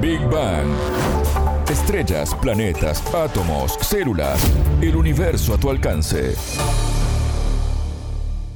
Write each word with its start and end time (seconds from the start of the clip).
Big 0.00 0.20
Bang. 0.30 0.66
Estrellas, 1.68 2.34
planetas, 2.40 3.02
átomos, 3.14 3.74
células, 3.82 4.40
el 4.80 4.96
universo 4.96 5.52
a 5.52 5.60
tu 5.60 5.68
alcance. 5.68 6.34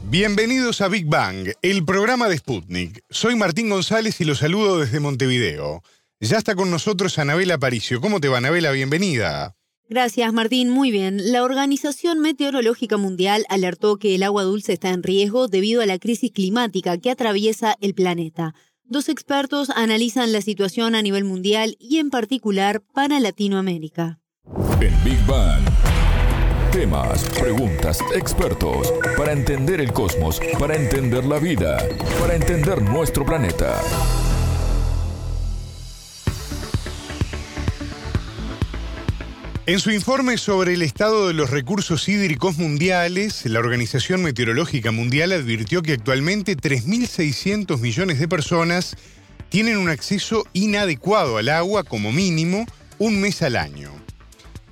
Bienvenidos 0.05 0.81
a 0.81 0.89
Big 0.89 1.05
Bang, 1.05 1.49
el 1.61 1.85
programa 1.85 2.31
de 2.31 2.39
Sputnik. 2.39 3.03
Soy 3.11 3.37
Martín 3.37 3.69
González 3.69 4.23
y 4.23 4.25
los 4.25 4.39
saludo 4.39 4.79
desde 4.79 5.01
Montevideo. 5.01 5.83
Ya 6.19 6.39
está 6.39 6.55
con 6.55 6.71
nosotros 6.71 7.19
Anabela 7.19 7.55
Aparicio. 7.55 8.01
¿Cómo 8.01 8.21
te 8.21 8.29
va, 8.29 8.39
Anabela? 8.39 8.71
Bienvenida. 8.71 9.55
Gracias, 9.87 10.33
Martín. 10.33 10.71
Muy 10.71 10.91
bien. 10.91 11.31
La 11.31 11.43
Organización 11.43 12.21
Meteorológica 12.21 12.97
Mundial 12.97 13.45
alertó 13.51 13.99
que 13.99 14.15
el 14.15 14.23
agua 14.23 14.45
dulce 14.45 14.73
está 14.73 14.89
en 14.91 15.03
riesgo 15.03 15.49
debido 15.49 15.83
a 15.83 15.87
la 15.87 15.99
crisis 15.99 16.33
climática 16.33 16.97
que 16.97 17.11
atraviesa 17.11 17.77
el 17.83 17.93
planeta. 17.93 18.55
Dos 18.87 19.09
expertos 19.09 19.71
analizan 19.71 20.31
la 20.33 20.43
situación 20.43 20.95
a 20.95 21.01
nivel 21.01 21.25
mundial 21.25 21.75
y 21.81 22.01
en 22.01 22.11
particular 22.11 22.83
para 22.93 23.19
Latinoamérica. 23.19 24.21
En 24.79 25.05
Big 25.05 25.19
Bang. 25.27 25.63
Temas, 26.71 27.25
preguntas, 27.41 28.01
expertos, 28.15 28.93
para 29.17 29.33
entender 29.33 29.81
el 29.81 29.91
cosmos, 29.91 30.39
para 30.59 30.77
entender 30.77 31.25
la 31.25 31.39
vida, 31.39 31.79
para 32.21 32.35
entender 32.35 32.83
nuestro 32.83 33.25
planeta. 33.25 33.81
En 39.67 39.81
su 39.81 39.91
informe 39.91 40.37
sobre 40.37 40.75
el 40.75 40.83
estado 40.83 41.27
de 41.27 41.33
los 41.33 41.49
recursos 41.49 42.07
hídricos 42.11 42.59
mundiales, 42.59 43.47
la 43.47 43.61
Organización 43.61 44.23
Meteorológica 44.23 44.93
Mundial 44.93 45.33
advirtió 45.33 45.81
que 45.81 45.95
actualmente 45.95 46.55
3.600 46.55 47.81
millones 47.81 48.19
de 48.19 48.29
personas 48.29 48.95
tienen 49.49 49.79
un 49.79 49.89
acceso 49.89 50.45
inadecuado 50.53 51.39
al 51.39 51.49
agua 51.49 51.83
como 51.83 52.13
mínimo 52.13 52.67
un 52.99 53.19
mes 53.23 53.41
al 53.41 53.57
año. 53.57 53.91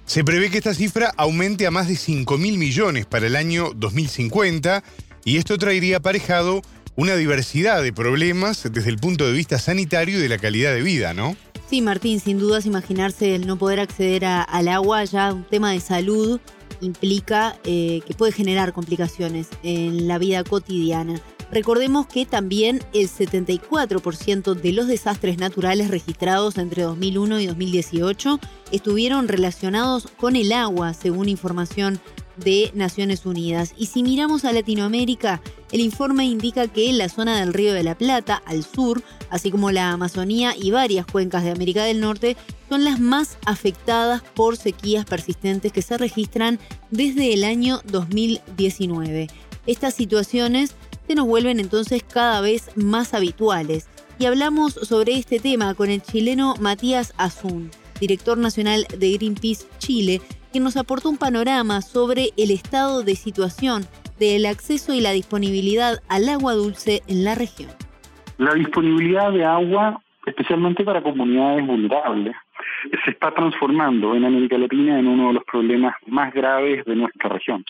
Se 0.04 0.24
prevé 0.24 0.50
que 0.50 0.58
esta 0.58 0.74
cifra 0.74 1.10
aumente 1.16 1.66
a 1.66 1.70
más 1.70 1.88
de 1.88 1.94
5.000 1.94 2.58
millones 2.58 3.06
para 3.06 3.26
el 3.26 3.36
año 3.36 3.70
2050 3.74 4.84
y 5.24 5.38
esto 5.38 5.56
traería 5.56 5.96
aparejado 5.96 6.60
una 6.96 7.16
diversidad 7.16 7.82
de 7.82 7.94
problemas 7.94 8.70
desde 8.70 8.90
el 8.90 8.98
punto 8.98 9.26
de 9.26 9.32
vista 9.32 9.58
sanitario 9.58 10.18
y 10.18 10.20
de 10.20 10.28
la 10.28 10.36
calidad 10.36 10.74
de 10.74 10.82
vida, 10.82 11.14
¿no? 11.14 11.34
Sí, 11.72 11.80
Martín, 11.80 12.20
sin 12.20 12.38
dudas 12.38 12.66
imaginarse 12.66 13.34
el 13.34 13.46
no 13.46 13.56
poder 13.56 13.80
acceder 13.80 14.26
al 14.26 14.68
agua, 14.68 15.04
ya 15.04 15.32
un 15.32 15.44
tema 15.44 15.70
de 15.72 15.80
salud 15.80 16.38
implica 16.82 17.58
eh, 17.64 18.02
que 18.06 18.12
puede 18.12 18.30
generar 18.30 18.74
complicaciones 18.74 19.48
en 19.62 20.06
la 20.06 20.18
vida 20.18 20.44
cotidiana. 20.44 21.18
Recordemos 21.50 22.06
que 22.06 22.26
también 22.26 22.82
el 22.92 23.08
74% 23.08 24.52
de 24.52 24.72
los 24.74 24.86
desastres 24.86 25.38
naturales 25.38 25.90
registrados 25.90 26.58
entre 26.58 26.82
2001 26.82 27.40
y 27.40 27.46
2018 27.46 28.38
estuvieron 28.70 29.26
relacionados 29.26 30.08
con 30.18 30.36
el 30.36 30.52
agua, 30.52 30.92
según 30.92 31.30
información 31.30 32.02
de 32.36 32.70
Naciones 32.74 33.26
Unidas. 33.26 33.74
Y 33.76 33.86
si 33.86 34.02
miramos 34.02 34.44
a 34.44 34.52
Latinoamérica, 34.52 35.40
el 35.70 35.80
informe 35.80 36.24
indica 36.24 36.68
que 36.68 36.92
la 36.92 37.08
zona 37.08 37.40
del 37.40 37.54
Río 37.54 37.72
de 37.72 37.82
la 37.82 37.96
Plata, 37.96 38.42
al 38.46 38.64
sur, 38.64 39.02
así 39.30 39.50
como 39.50 39.70
la 39.70 39.90
Amazonía 39.90 40.54
y 40.56 40.70
varias 40.70 41.06
cuencas 41.06 41.44
de 41.44 41.50
América 41.50 41.84
del 41.84 42.00
Norte, 42.00 42.36
son 42.68 42.84
las 42.84 43.00
más 43.00 43.36
afectadas 43.44 44.22
por 44.34 44.56
sequías 44.56 45.04
persistentes 45.04 45.72
que 45.72 45.82
se 45.82 45.98
registran 45.98 46.58
desde 46.90 47.34
el 47.34 47.44
año 47.44 47.80
2019. 47.84 49.28
Estas 49.66 49.94
situaciones 49.94 50.74
se 51.06 51.14
nos 51.14 51.26
vuelven 51.26 51.60
entonces 51.60 52.02
cada 52.02 52.40
vez 52.40 52.70
más 52.74 53.14
habituales. 53.14 53.86
Y 54.18 54.26
hablamos 54.26 54.74
sobre 54.74 55.16
este 55.16 55.40
tema 55.40 55.74
con 55.74 55.90
el 55.90 56.02
chileno 56.02 56.54
Matías 56.60 57.12
Azun, 57.16 57.70
director 58.00 58.38
nacional 58.38 58.86
de 58.96 59.12
Greenpeace 59.12 59.66
Chile, 59.78 60.20
que 60.52 60.60
nos 60.60 60.76
aportó 60.76 61.08
un 61.08 61.16
panorama 61.16 61.80
sobre 61.80 62.28
el 62.36 62.50
estado 62.50 63.02
de 63.02 63.16
situación 63.16 63.82
del 64.18 64.46
acceso 64.46 64.94
y 64.94 65.00
la 65.00 65.12
disponibilidad 65.12 65.94
al 66.08 66.28
agua 66.28 66.52
dulce 66.52 67.00
en 67.08 67.24
la 67.24 67.34
región. 67.34 67.70
La 68.38 68.54
disponibilidad 68.54 69.32
de 69.32 69.44
agua, 69.44 70.00
especialmente 70.26 70.84
para 70.84 71.02
comunidades 71.02 71.66
vulnerables, 71.66 72.36
se 73.04 73.10
está 73.10 73.32
transformando 73.32 74.14
en 74.14 74.24
América 74.24 74.58
Latina 74.58 74.98
en 74.98 75.08
uno 75.08 75.28
de 75.28 75.34
los 75.34 75.44
problemas 75.44 75.94
más 76.06 76.32
graves 76.34 76.84
de 76.84 76.96
nuestra 76.96 77.30
región, 77.30 77.64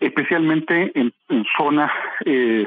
especialmente 0.00 0.92
en, 0.94 1.12
zonas 1.56 1.90
eh, 2.24 2.66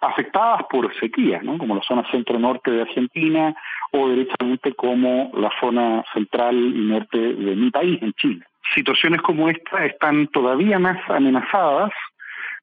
afectadas 0.00 0.62
por 0.70 0.92
sequía, 0.98 1.42
¿no? 1.42 1.58
como 1.58 1.76
la 1.76 1.82
zona 1.82 2.10
centro-norte 2.10 2.70
de 2.70 2.82
Argentina 2.82 3.54
o 3.92 4.08
derechamente 4.08 4.72
como 4.74 5.30
la 5.34 5.50
zona 5.60 6.04
central 6.14 6.56
y 6.56 6.86
norte 6.86 7.18
de 7.18 7.56
mi 7.56 7.70
país, 7.70 8.00
en 8.02 8.12
Chile 8.14 8.46
situaciones 8.74 9.20
como 9.22 9.48
esta 9.48 9.84
están 9.84 10.28
todavía 10.28 10.78
más 10.78 10.98
amenazadas 11.08 11.92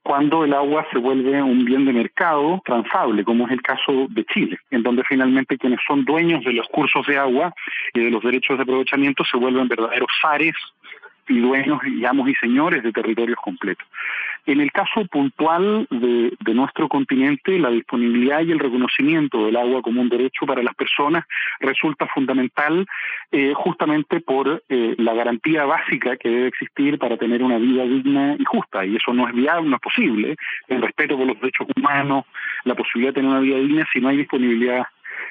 cuando 0.03 0.45
el 0.45 0.53
agua 0.53 0.87
se 0.91 0.97
vuelve 0.97 1.41
un 1.41 1.65
bien 1.65 1.85
de 1.85 1.93
mercado 1.93 2.61
transable, 2.65 3.23
como 3.23 3.45
es 3.45 3.51
el 3.51 3.61
caso 3.61 4.07
de 4.09 4.25
Chile, 4.25 4.57
en 4.71 4.81
donde 4.81 5.03
finalmente 5.03 5.57
quienes 5.57 5.79
son 5.85 6.05
dueños 6.05 6.43
de 6.43 6.53
los 6.53 6.67
cursos 6.67 7.05
de 7.05 7.17
agua 7.17 7.53
y 7.93 7.99
de 7.99 8.09
los 8.09 8.23
derechos 8.23 8.57
de 8.57 8.63
aprovechamiento 8.63 9.23
se 9.25 9.37
vuelven 9.37 9.67
verdaderos 9.67 10.09
zares 10.21 10.55
y 11.29 11.39
dueños 11.39 11.79
y 11.85 12.03
amos 12.05 12.27
y 12.29 12.35
señores 12.35 12.83
de 12.83 12.91
territorios 12.91 13.37
completos. 13.41 13.87
En 14.45 14.61
el 14.61 14.71
caso 14.71 15.05
puntual 15.05 15.85
de, 15.91 16.53
nuestro 16.53 16.89
continente, 16.89 17.59
la 17.59 17.69
disponibilidad 17.69 18.41
y 18.41 18.51
el 18.51 18.59
reconocimiento 18.59 19.45
del 19.45 19.55
agua 19.55 19.81
como 19.83 20.01
un 20.01 20.09
derecho 20.09 20.45
para 20.45 20.63
las 20.63 20.73
personas 20.73 21.25
resulta 21.59 22.07
fundamental 22.07 22.85
eh, 23.31 23.53
justamente 23.55 24.19
por 24.19 24.63
eh, 24.67 24.95
la 24.97 25.13
garantía 25.13 25.65
básica 25.65 26.17
que 26.17 26.29
debe 26.29 26.47
existir 26.47 26.97
para 26.97 27.17
tener 27.17 27.43
una 27.43 27.59
vida 27.59 27.83
digna 27.83 28.35
y 28.39 28.43
justa. 28.45 28.85
Y 28.85 28.95
eso 28.95 29.13
no 29.13 29.27
es 29.27 29.35
viable, 29.35 29.69
no 29.69 29.75
es 29.75 29.81
posible. 29.81 30.35
El 30.67 30.81
respeto 30.81 31.15
por 31.15 31.27
los 31.27 31.39
derechos 31.39 31.67
humanos, 31.75 32.25
la 32.63 32.75
posibilidad 32.75 33.13
de 33.13 33.21
tener 33.21 33.29
una 33.29 33.41
vida 33.41 33.57
digna 33.57 33.87
si 33.93 34.01
no 34.01 34.09
hay 34.09 34.17
disponibilidad 34.17 34.87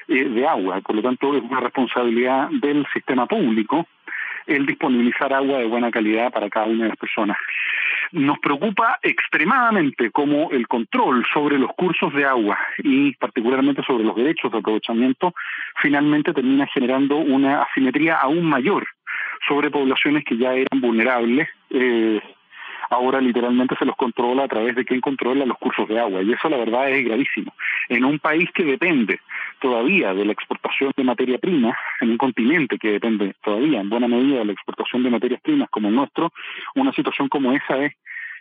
eh, 0.07 0.29
de 0.29 0.47
agua. 0.47 0.81
Por 0.81 0.97
lo 0.97 1.03
tanto, 1.03 1.37
es 1.37 1.43
una 1.43 1.61
responsabilidad 1.61 2.49
del 2.51 2.87
sistema 2.95 3.27
público 3.27 3.87
el 4.49 4.67
disponibilizar 4.67 5.33
agua 5.33 5.59
de 5.59 5.67
buena 5.67 5.91
calidad 5.91 6.33
para 6.33 6.51
cada 6.51 6.67
una 6.67 6.85
de 6.85 6.89
las 6.91 6.99
personas. 6.99 7.37
Nos 8.11 8.39
preocupa 8.39 8.99
extremadamente 9.03 10.11
cómo 10.11 10.51
el 10.51 10.67
control 10.67 11.25
sobre 11.33 11.59
los 11.59 11.71
cursos 11.77 12.13
de 12.15 12.25
agua 12.25 12.59
y 12.79 13.15
particularmente 13.17 13.83
sobre 13.83 14.05
los 14.05 14.17
derechos 14.17 14.51
de 14.51 14.59
aprovechamiento 14.59 15.35
finalmente 15.77 16.33
termina 16.33 16.67
generando 16.67 17.19
una 17.19 17.63
asimetría 17.63 18.17
aún 18.17 18.45
mayor 18.45 18.87
sobre 19.47 19.71
poblaciones 19.71 20.25
que 20.25 20.39
ya 20.39 20.55
eran 20.55 20.81
vulnerables 20.81 21.49
eh, 21.71 22.21
ahora 22.91 23.21
literalmente 23.21 23.77
se 23.79 23.85
los 23.85 23.97
controla 23.97 24.45
a 24.45 24.49
través 24.49 24.75
de 24.75 24.85
quien 24.85 25.01
controla 25.01 25.47
los 25.47 25.59
cursos 25.59 25.89
de 25.89 25.99
agua. 25.99 26.23
Y 26.23 26.33
eso 26.33 26.49
la 26.49 26.57
verdad 26.57 26.91
es 26.91 27.05
gravísimo. 27.05 27.53
En 27.89 28.05
un 28.05 28.19
país 28.19 28.51
que 28.53 28.65
depende 28.65 29.21
todavía 29.61 30.15
de 30.15 30.25
la 30.25 30.33
exportación 30.33 30.93
de 30.97 31.05
materia 31.05 31.39
prima, 31.39 31.77
en 32.01 32.11
un 32.11 32.19
continente 32.19 32.79
que 32.79 32.93
depende 32.93 33.35
todavía 33.43 33.81
en 33.81 33.91
buena 33.91 34.09
medida 34.09 34.39
de 34.39 34.47
la 34.47 34.53
exportación 34.53 35.03
de 35.03 35.11
materias 35.11 35.41
primas 35.41 35.69
como 35.71 35.89
el 35.89 35.95
nuestro, 35.95 36.33
una 36.75 36.93
situación 36.93 37.29
como 37.29 37.53
esa 37.53 37.79
es, 37.79 37.93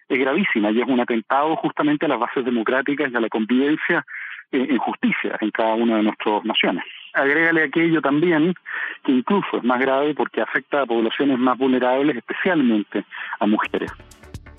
es 0.10 0.20
gravísima 0.20 0.72
y 0.72 0.82
es 0.82 0.88
un 0.88 1.00
atentado 1.00 1.56
justamente 1.58 2.06
a 2.06 2.10
las 2.10 2.20
bases 2.20 2.46
democráticas 2.46 3.12
y 3.12 3.16
a 3.16 3.20
la 3.20 3.30
convivencia 3.30 4.06
eh, 4.52 4.66
en 4.70 4.78
justicia 4.78 5.38
en 5.42 5.52
cada 5.52 5.76
una 5.76 5.98
de 5.98 6.04
nuestras 6.04 6.46
naciones. 6.46 6.84
Agrégale 7.14 7.64
aquello 7.64 8.02
también 8.02 8.54
que 9.04 9.12
incluso 9.12 9.58
es 9.58 9.64
más 9.64 9.80
grave 9.80 10.14
porque 10.14 10.42
afecta 10.42 10.82
a 10.82 10.86
poblaciones 10.86 11.38
más 11.38 11.58
vulnerables, 11.58 12.16
especialmente 12.16 13.04
a 13.40 13.46
mujeres. 13.46 13.92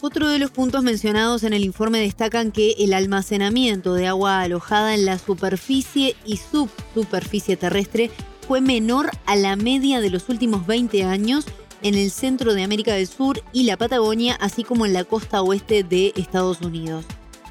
Otro 0.00 0.28
de 0.28 0.38
los 0.38 0.52
puntos 0.52 0.84
mencionados 0.84 1.42
en 1.42 1.52
el 1.52 1.64
informe 1.64 1.98
destacan 1.98 2.52
que 2.52 2.76
el 2.78 2.94
almacenamiento 2.94 3.94
de 3.94 4.06
agua 4.06 4.42
alojada 4.42 4.94
en 4.94 5.04
la 5.04 5.18
superficie 5.18 6.14
y 6.24 6.36
subsuperficie 6.36 7.56
terrestre 7.56 8.12
fue 8.46 8.60
menor 8.60 9.10
a 9.26 9.34
la 9.34 9.56
media 9.56 10.00
de 10.00 10.10
los 10.10 10.28
últimos 10.28 10.68
20 10.68 11.02
años 11.02 11.46
en 11.82 11.96
el 11.96 12.12
centro 12.12 12.54
de 12.54 12.62
América 12.62 12.94
del 12.94 13.08
Sur 13.08 13.42
y 13.52 13.64
la 13.64 13.76
Patagonia, 13.76 14.36
así 14.40 14.62
como 14.62 14.86
en 14.86 14.92
la 14.92 15.02
costa 15.02 15.42
oeste 15.42 15.82
de 15.82 16.12
Estados 16.14 16.60
Unidos. 16.60 17.04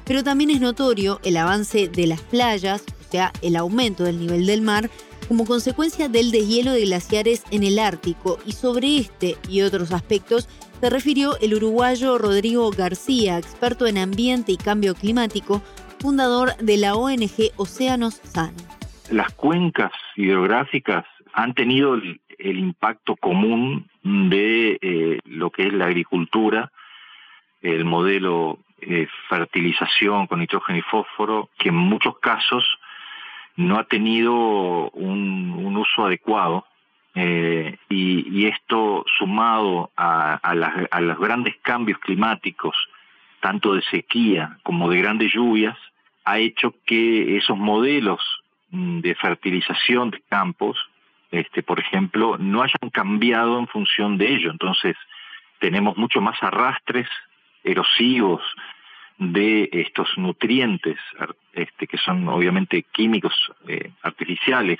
Pero 0.06 0.24
también 0.24 0.48
es 0.48 0.60
notorio 0.62 1.20
el 1.24 1.36
avance 1.36 1.88
de 1.88 2.06
las 2.06 2.22
playas, 2.22 2.80
o 2.80 3.12
sea, 3.12 3.30
el 3.42 3.56
aumento 3.56 4.04
del 4.04 4.18
nivel 4.18 4.46
del 4.46 4.62
mar, 4.62 4.90
como 5.28 5.44
consecuencia 5.44 6.08
del 6.08 6.30
deshielo 6.30 6.72
de 6.72 6.86
glaciares 6.86 7.42
en 7.50 7.62
el 7.62 7.78
Ártico 7.78 8.38
y 8.46 8.52
sobre 8.52 8.96
este 8.96 9.36
y 9.50 9.60
otros 9.60 9.92
aspectos 9.92 10.48
se 10.80 10.90
refirió 10.90 11.38
el 11.40 11.54
uruguayo 11.54 12.18
Rodrigo 12.18 12.70
García, 12.70 13.38
experto 13.38 13.86
en 13.86 13.98
ambiente 13.98 14.52
y 14.52 14.56
cambio 14.56 14.94
climático, 14.94 15.60
fundador 16.00 16.56
de 16.58 16.76
la 16.76 16.94
ONG 16.94 17.52
Océanos 17.56 18.14
Sanos. 18.14 18.66
Las 19.10 19.32
cuencas 19.34 19.92
hidrográficas 20.16 21.04
han 21.32 21.54
tenido 21.54 21.94
el, 21.94 22.20
impacto 22.38 23.16
común 23.16 23.88
de 24.02 24.78
eh, 24.80 25.18
lo 25.24 25.50
que 25.50 25.66
es 25.66 25.72
la 25.72 25.86
agricultura, 25.86 26.70
el 27.62 27.84
modelo 27.84 28.58
de 28.80 29.08
fertilización 29.28 30.28
con 30.28 30.38
nitrógeno 30.38 30.78
y 30.78 30.82
fósforo, 30.82 31.50
que 31.58 31.70
en 31.70 31.74
muchos 31.74 32.18
casos 32.18 32.64
no 33.56 33.78
ha 33.78 33.84
tenido 33.84 34.90
un, 34.90 35.76
uso 35.76 36.06
adecuado 36.06 36.64
eh, 37.14 37.76
y, 37.88 38.46
esto 38.46 39.04
sumado 39.18 39.90
a, 39.96 40.34
a 40.34 41.00
los 41.00 41.18
grandes 41.18 41.56
cambios 41.62 41.98
climáticos, 41.98 42.76
tanto 43.40 43.74
de 43.74 43.82
sequía 43.82 44.58
como 44.62 44.88
de 44.88 44.98
grandes 44.98 45.32
lluvias, 45.32 45.76
ha 46.24 46.38
hecho 46.38 46.74
que 46.84 47.36
esos 47.36 47.56
modelos 47.56 48.20
mm, 48.70 49.00
de 49.00 49.14
fertilización 49.14 50.10
de 50.10 50.20
campos, 50.28 50.76
este, 51.30 51.62
por 51.62 51.80
ejemplo, 51.80 52.36
no 52.38 52.62
hayan 52.62 52.90
cambiado 52.92 53.58
en 53.58 53.66
función 53.66 54.18
de 54.18 54.34
ello. 54.34 54.50
Entonces, 54.50 54.96
tenemos 55.58 55.96
mucho 55.96 56.20
más 56.20 56.36
arrastres 56.42 57.08
erosivos 57.64 58.42
de 59.18 59.68
estos 59.72 60.08
nutrientes, 60.16 60.98
este, 61.52 61.86
que 61.86 61.98
son 61.98 62.28
obviamente 62.28 62.84
químicos 62.92 63.34
eh, 63.66 63.90
artificiales, 64.02 64.78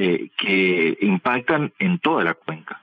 eh, 0.00 0.30
que 0.36 0.96
impactan 1.00 1.72
en 1.78 1.98
toda 1.98 2.22
la 2.24 2.34
cuenca. 2.34 2.80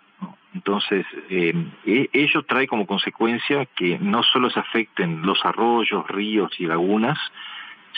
Entonces, 0.54 1.06
eh, 1.30 1.54
ello 1.86 2.44
trae 2.44 2.68
como 2.68 2.86
consecuencia 2.86 3.66
que 3.66 3.98
no 4.00 4.24
solo 4.24 4.50
se 4.50 4.60
afecten 4.60 5.22
los 5.22 5.44
arroyos, 5.44 6.08
ríos 6.08 6.52
y 6.60 6.66
lagunas, 6.66 7.18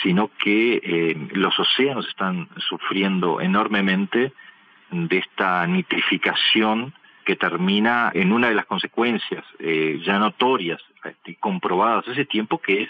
sino 0.01 0.29
que 0.37 0.79
eh, 0.83 1.27
los 1.33 1.57
océanos 1.59 2.07
están 2.07 2.47
sufriendo 2.57 3.41
enormemente 3.41 4.33
de 4.91 5.17
esta 5.17 5.65
nitrificación 5.67 6.93
que 7.25 7.35
termina 7.35 8.11
en 8.13 8.31
una 8.31 8.47
de 8.47 8.55
las 8.55 8.65
consecuencias 8.65 9.43
eh, 9.59 9.99
ya 10.05 10.17
notorias 10.17 10.81
y 11.25 11.35
comprobadas 11.35 12.07
hace 12.07 12.25
tiempo, 12.25 12.59
que 12.59 12.83
es 12.83 12.89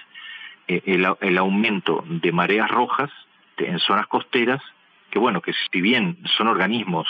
eh, 0.67 0.81
el, 1.21 1.37
aumento 1.37 2.03
de 2.07 2.31
mareas 2.31 2.69
rojas 2.69 3.09
en 3.57 3.79
zonas 3.79 4.07
costeras, 4.07 4.61
que 5.17 5.19
bueno, 5.19 5.41
que 5.41 5.53
si 5.71 5.81
bien 5.81 6.19
son 6.37 6.47
organismos 6.47 7.07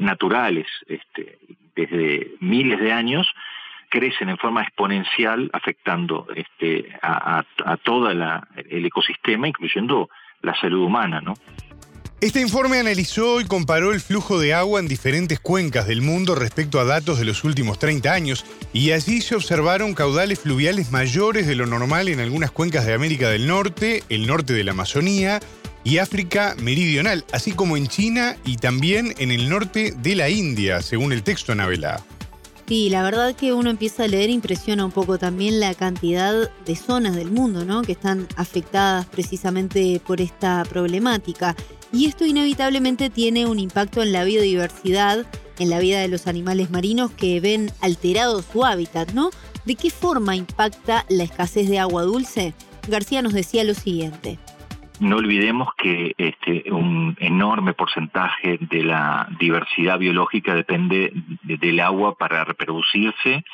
naturales 0.00 0.66
este, 0.86 1.38
desde 1.74 2.32
miles 2.40 2.78
de 2.78 2.92
años, 2.92 3.26
crecen 3.88 4.28
en 4.28 4.36
forma 4.36 4.60
exponencial, 4.60 5.48
afectando 5.54 6.26
este, 6.34 6.94
a, 7.00 7.42
todo 7.84 8.10
el 8.10 8.84
ecosistema, 8.84 9.48
incluyendo 9.48 10.10
la 10.42 10.54
salud 10.56 10.82
humana, 10.82 11.22
¿no? 11.22 11.32
Este 12.20 12.40
informe 12.40 12.80
analizó 12.80 13.40
y 13.40 13.44
comparó 13.44 13.92
el 13.92 14.00
flujo 14.00 14.40
de 14.40 14.52
agua 14.52 14.80
en 14.80 14.88
diferentes 14.88 15.38
cuencas 15.38 15.86
del 15.86 16.02
mundo 16.02 16.34
respecto 16.34 16.80
a 16.80 16.84
datos 16.84 17.20
de 17.20 17.24
los 17.24 17.44
últimos 17.44 17.78
30 17.78 18.12
años, 18.12 18.44
y 18.72 18.90
allí 18.90 19.20
se 19.20 19.36
observaron 19.36 19.94
caudales 19.94 20.40
fluviales 20.40 20.90
mayores 20.90 21.46
de 21.46 21.54
lo 21.54 21.64
normal 21.66 22.08
en 22.08 22.18
algunas 22.18 22.50
cuencas 22.50 22.86
de 22.86 22.94
América 22.94 23.30
del 23.30 23.46
Norte, 23.46 24.02
el 24.08 24.26
norte 24.26 24.52
de 24.52 24.64
la 24.64 24.72
Amazonía 24.72 25.38
y 25.84 25.98
África 25.98 26.56
Meridional, 26.60 27.24
así 27.30 27.52
como 27.52 27.76
en 27.76 27.86
China 27.86 28.36
y 28.44 28.56
también 28.56 29.14
en 29.18 29.30
el 29.30 29.48
norte 29.48 29.94
de 29.96 30.16
la 30.16 30.28
India, 30.28 30.82
según 30.82 31.12
el 31.12 31.22
texto 31.22 31.54
Navela. 31.54 32.02
Sí, 32.66 32.90
la 32.90 33.02
verdad 33.02 33.34
que 33.34 33.54
uno 33.54 33.70
empieza 33.70 34.04
a 34.04 34.08
leer 34.08 34.28
impresiona 34.28 34.84
un 34.84 34.90
poco 34.90 35.18
también 35.18 35.58
la 35.58 35.72
cantidad 35.72 36.50
de 36.66 36.76
zonas 36.76 37.16
del 37.16 37.30
mundo, 37.30 37.64
¿no? 37.64 37.80
Que 37.80 37.92
están 37.92 38.26
afectadas 38.36 39.06
precisamente 39.06 40.02
por 40.06 40.20
esta 40.20 40.64
problemática. 40.68 41.56
Y 41.92 42.06
esto 42.06 42.26
inevitablemente 42.26 43.10
tiene 43.10 43.46
un 43.46 43.58
impacto 43.58 44.02
en 44.02 44.12
la 44.12 44.24
biodiversidad, 44.24 45.26
en 45.58 45.70
la 45.70 45.78
vida 45.78 46.00
de 46.00 46.08
los 46.08 46.26
animales 46.26 46.70
marinos 46.70 47.10
que 47.10 47.40
ven 47.40 47.70
alterado 47.80 48.42
su 48.42 48.64
hábitat, 48.64 49.12
¿no? 49.12 49.30
¿De 49.64 49.74
qué 49.74 49.90
forma 49.90 50.36
impacta 50.36 51.04
la 51.08 51.24
escasez 51.24 51.68
de 51.68 51.78
agua 51.78 52.02
dulce? 52.02 52.54
García 52.88 53.22
nos 53.22 53.32
decía 53.32 53.64
lo 53.64 53.74
siguiente 53.74 54.38
no 55.00 55.16
olvidemos 55.16 55.68
que 55.76 56.14
este, 56.18 56.64
un 56.72 57.16
enorme 57.20 57.72
porcentaje 57.72 58.58
de 58.60 58.82
la 58.82 59.28
diversidad 59.38 59.98
biológica 59.98 60.54
depende 60.54 61.12
del 61.42 61.80
agua 61.80 62.16
para 62.16 62.44
reproducirse 62.44 63.44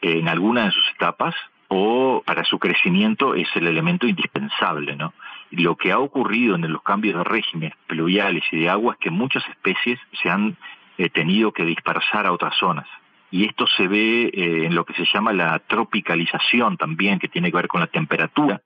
en 0.00 0.28
alguna 0.28 0.66
de 0.66 0.72
sus 0.72 0.88
etapas 0.94 1.34
o 1.68 2.22
para 2.24 2.44
su 2.44 2.58
crecimiento 2.58 3.34
es 3.34 3.48
el 3.54 3.66
elemento 3.66 4.06
indispensable, 4.06 4.96
¿no? 4.96 5.12
Lo 5.50 5.76
que 5.76 5.92
ha 5.92 5.98
ocurrido 5.98 6.54
en 6.54 6.72
los 6.72 6.82
cambios 6.82 7.16
de 7.16 7.24
régimen 7.24 7.72
pluviales 7.86 8.44
y 8.52 8.58
de 8.58 8.70
agua 8.70 8.94
es 8.94 9.00
que 9.00 9.10
muchas 9.10 9.46
especies 9.48 9.98
se 10.22 10.30
han 10.30 10.56
eh, 10.96 11.08
tenido 11.10 11.52
que 11.52 11.64
dispersar 11.64 12.26
a 12.26 12.32
otras 12.32 12.56
zonas. 12.56 12.86
Y 13.32 13.46
esto 13.46 13.66
se 13.66 13.88
ve 13.88 14.30
eh, 14.32 14.66
en 14.66 14.74
lo 14.74 14.84
que 14.84 14.94
se 14.94 15.06
llama 15.12 15.32
la 15.32 15.58
tropicalización 15.60 16.76
también, 16.76 17.18
que 17.18 17.28
tiene 17.28 17.50
que 17.50 17.56
ver 17.56 17.68
con 17.68 17.80
la 17.80 17.86
temperatura 17.86 18.60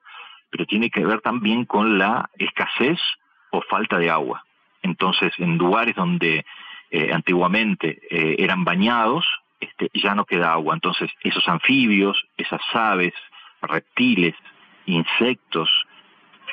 pero 0.51 0.67
tiene 0.67 0.89
que 0.89 1.05
ver 1.05 1.21
también 1.21 1.65
con 1.65 1.99
la 1.99 2.31
escasez 2.39 3.01
o 3.51 3.61
falta 3.63 3.99
de 3.99 4.09
agua. 4.09 4.45
Entonces, 4.83 5.33
en 5.39 5.59
lugares 5.59 5.97
donde 5.97 6.47
eh, 6.93 7.11
antiguamente 7.13 8.01
eran 8.09 8.63
bañados, 8.63 9.27
este, 9.59 9.91
ya 9.95 10.15
no 10.15 10.25
queda 10.25 10.53
agua. 10.53 10.75
Entonces, 10.75 11.11
esos 11.23 11.49
anfibios, 11.49 12.25
esas 12.37 12.61
aves, 12.73 13.15
reptiles, 13.63 14.35
insectos, 14.87 15.71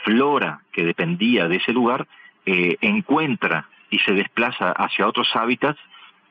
flora 0.04 0.62
que 0.72 0.84
dependía 0.84 1.48
de 1.48 1.58
ese 1.58 1.74
lugar, 1.74 2.08
eh, 2.46 2.78
encuentra 2.82 3.68
y 3.90 4.00
se 4.00 4.14
desplaza 4.14 4.72
hacia 4.72 5.08
otros 5.08 5.30
hábitats 5.36 5.80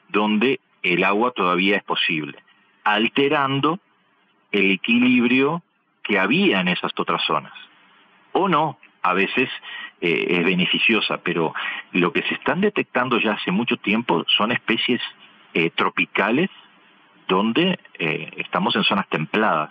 donde 0.09 0.61
el 0.83 1.05
agua 1.05 1.33
todavía 1.33 1.77
es 1.77 1.85
posible, 1.85 2.43
alterando 2.85 3.79
el 4.51 4.73
equilibrio 4.73 5.63
que 6.03 6.19
había 6.19 6.61
en 6.61 6.69
esas 6.69 6.93
otras 6.97 7.23
zonas. 7.25 7.53
O 8.33 8.49
no, 8.49 8.79
a 9.03 9.15
veces 9.15 9.49
eh, 10.01 10.27
es 10.29 10.45
beneficiosa, 10.45 11.19
pero 11.19 11.55
lo 11.93 12.13
que 12.13 12.23
se 12.23 12.35
están 12.35 12.61
detectando 12.61 13.19
ya 13.19 13.33
hace 13.33 13.51
mucho 13.51 13.77
tiempo 13.77 14.25
son 14.37 14.53
especies 14.53 15.01
eh, 15.55 15.71
tropicales 15.71 16.51
donde 17.29 17.79
eh, 17.99 18.31
estamos 18.37 18.75
en 18.77 18.85
zonas 18.85 19.09
templadas. 19.09 19.71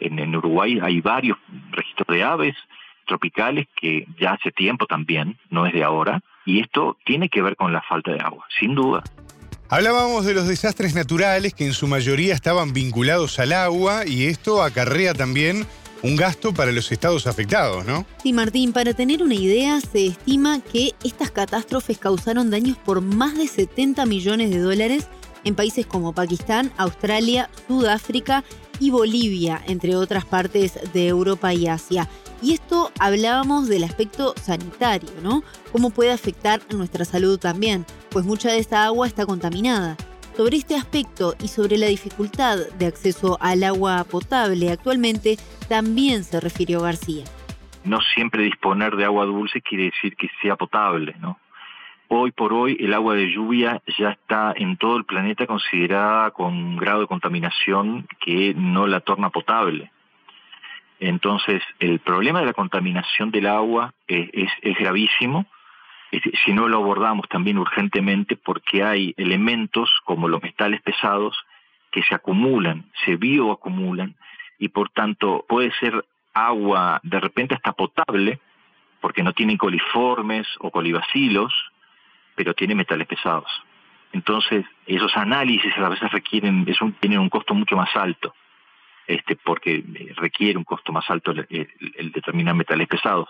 En, 0.00 0.18
en, 0.18 0.36
Uruguay 0.36 0.78
hay 0.82 1.00
varios 1.00 1.38
registros 1.70 2.08
de 2.08 2.24
aves 2.24 2.56
tropicales 3.06 3.66
que 3.80 4.06
ya 4.20 4.32
hace 4.32 4.52
tiempo 4.52 4.86
también, 4.86 5.38
no 5.50 5.66
es 5.66 5.72
de 5.72 5.84
ahora, 5.84 6.22
y 6.44 6.60
esto 6.60 6.96
tiene 7.04 7.28
que 7.28 7.42
ver 7.42 7.56
con 7.56 7.72
la 7.72 7.82
falta 7.82 8.12
de 8.12 8.20
agua, 8.20 8.44
sin 8.58 8.74
duda. 8.74 9.02
Hablábamos 9.68 10.24
de 10.24 10.34
los 10.34 10.46
desastres 10.46 10.94
naturales 10.94 11.52
que 11.52 11.66
en 11.66 11.72
su 11.72 11.88
mayoría 11.88 12.34
estaban 12.34 12.72
vinculados 12.72 13.40
al 13.40 13.52
agua 13.52 14.06
y 14.06 14.26
esto 14.26 14.62
acarrea 14.62 15.12
también 15.12 15.66
un 16.02 16.14
gasto 16.14 16.54
para 16.54 16.70
los 16.70 16.92
estados 16.92 17.26
afectados, 17.26 17.84
¿no? 17.84 18.06
Sí, 18.22 18.32
Martín, 18.32 18.72
para 18.72 18.94
tener 18.94 19.22
una 19.24 19.34
idea, 19.34 19.80
se 19.80 20.06
estima 20.06 20.60
que 20.60 20.92
estas 21.02 21.32
catástrofes 21.32 21.98
causaron 21.98 22.50
daños 22.50 22.76
por 22.76 23.00
más 23.00 23.36
de 23.36 23.48
70 23.48 24.06
millones 24.06 24.50
de 24.50 24.58
dólares 24.58 25.08
en 25.42 25.54
países 25.54 25.86
como 25.86 26.12
Pakistán, 26.12 26.72
Australia, 26.76 27.50
Sudáfrica 27.66 28.44
y 28.80 28.90
Bolivia, 28.90 29.62
entre 29.66 29.96
otras 29.96 30.24
partes 30.24 30.78
de 30.92 31.08
Europa 31.08 31.52
y 31.52 31.66
Asia. 31.66 32.08
Y 32.42 32.52
esto 32.52 32.92
hablábamos 32.98 33.68
del 33.68 33.84
aspecto 33.84 34.34
sanitario, 34.40 35.10
¿no? 35.22 35.42
Cómo 35.72 35.90
puede 35.90 36.12
afectar 36.12 36.60
a 36.70 36.74
nuestra 36.74 37.04
salud 37.04 37.38
también 37.38 37.86
pues 38.16 38.24
mucha 38.24 38.50
de 38.50 38.56
esta 38.56 38.86
agua 38.86 39.06
está 39.06 39.26
contaminada. 39.26 39.94
Sobre 40.38 40.56
este 40.56 40.74
aspecto 40.74 41.34
y 41.38 41.48
sobre 41.48 41.76
la 41.76 41.86
dificultad 41.86 42.56
de 42.78 42.86
acceso 42.86 43.36
al 43.42 43.62
agua 43.62 44.04
potable 44.10 44.70
actualmente 44.70 45.36
también 45.68 46.24
se 46.24 46.40
refirió 46.40 46.80
García. 46.80 47.24
No 47.84 47.98
siempre 48.14 48.44
disponer 48.44 48.96
de 48.96 49.04
agua 49.04 49.26
dulce 49.26 49.60
quiere 49.60 49.84
decir 49.84 50.16
que 50.16 50.30
sea 50.40 50.56
potable, 50.56 51.14
¿no? 51.20 51.38
Hoy 52.08 52.30
por 52.30 52.52
hoy 52.52 52.76
el 52.80 52.94
agua 52.94 53.14
de 53.14 53.30
lluvia 53.30 53.82
ya 53.98 54.10
está 54.10 54.54
en 54.56 54.76
todo 54.76 54.96
el 54.96 55.04
planeta 55.04 55.46
considerada 55.46 56.30
con 56.30 56.54
un 56.54 56.76
grado 56.76 57.00
de 57.00 57.06
contaminación 57.06 58.06
que 58.20 58.54
no 58.54 58.86
la 58.86 59.00
torna 59.00 59.30
potable. 59.30 59.90
Entonces, 61.00 61.62
el 61.78 61.98
problema 61.98 62.40
de 62.40 62.46
la 62.46 62.52
contaminación 62.54 63.30
del 63.30 63.46
agua 63.46 63.92
es, 64.06 64.50
es 64.62 64.78
gravísimo 64.78 65.46
si 66.44 66.52
no 66.52 66.68
lo 66.68 66.78
abordamos 66.78 67.28
también 67.28 67.58
urgentemente 67.58 68.36
porque 68.36 68.82
hay 68.82 69.14
elementos 69.16 69.90
como 70.04 70.28
los 70.28 70.42
metales 70.42 70.80
pesados 70.82 71.36
que 71.90 72.02
se 72.02 72.14
acumulan, 72.14 72.90
se 73.04 73.16
bioacumulan 73.16 74.14
y 74.58 74.68
por 74.68 74.90
tanto 74.90 75.44
puede 75.48 75.72
ser 75.72 76.04
agua 76.32 77.00
de 77.02 77.20
repente 77.20 77.54
hasta 77.54 77.72
potable 77.72 78.40
porque 79.00 79.22
no 79.22 79.32
tiene 79.32 79.58
coliformes 79.58 80.46
o 80.60 80.70
colibacilos, 80.70 81.52
pero 82.36 82.54
tiene 82.54 82.74
metales 82.74 83.08
pesados. 83.08 83.50
Entonces, 84.12 84.64
esos 84.86 85.16
análisis 85.16 85.76
a 85.78 85.88
veces 85.88 86.10
requieren, 86.12 86.64
tienen 87.00 87.18
un 87.18 87.28
costo 87.28 87.54
mucho 87.54 87.76
más 87.76 87.94
alto, 87.96 88.34
este, 89.06 89.36
porque 89.36 89.84
requiere 90.16 90.56
un 90.56 90.64
costo 90.64 90.92
más 90.92 91.08
alto 91.10 91.32
el 91.32 92.12
determinar 92.12 92.54
metales 92.54 92.86
pesados. 92.86 93.28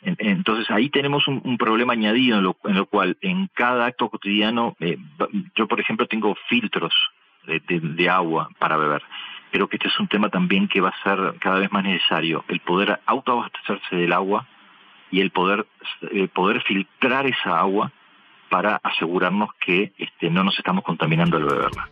Entonces 0.00 0.70
ahí 0.70 0.90
tenemos 0.90 1.26
un, 1.26 1.58
problema 1.58 1.92
añadido 1.92 2.38
en 2.38 2.44
lo, 2.76 2.86
cual 2.86 3.16
en 3.20 3.48
cada 3.52 3.86
acto 3.86 4.08
cotidiano, 4.08 4.76
eh, 4.78 4.96
yo 5.56 5.66
por 5.66 5.80
ejemplo 5.80 6.06
tengo 6.06 6.36
filtros 6.48 6.94
de, 7.44 8.08
agua 8.08 8.48
para 8.58 8.76
beber. 8.76 9.02
Creo 9.50 9.66
que 9.66 9.76
este 9.76 9.88
es 9.88 9.98
un 9.98 10.06
tema 10.06 10.28
también 10.28 10.68
que 10.68 10.80
va 10.80 10.90
a 10.90 11.02
ser 11.02 11.34
cada 11.40 11.58
vez 11.58 11.72
más 11.72 11.82
necesario, 11.82 12.44
el 12.48 12.60
poder 12.60 13.00
autoabastecerse 13.06 13.96
del 13.96 14.12
agua 14.12 14.46
y 15.10 15.20
el 15.20 15.30
poder, 15.30 15.66
poder 16.32 16.62
filtrar 16.62 17.26
esa 17.26 17.58
agua 17.58 17.90
para 18.50 18.76
asegurarnos 18.82 19.50
que 19.64 19.92
este, 19.98 20.30
no 20.30 20.44
nos 20.44 20.58
estamos 20.58 20.84
contaminando 20.84 21.36
al 21.36 21.44
beberla. 21.44 21.88